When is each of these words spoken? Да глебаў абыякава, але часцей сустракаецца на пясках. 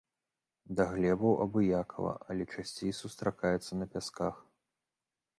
Да 0.77 0.85
глебаў 0.93 1.33
абыякава, 1.43 2.13
але 2.33 2.43
часцей 2.55 2.91
сустракаецца 3.01 3.71
на 3.83 3.89
пясках. 3.97 4.35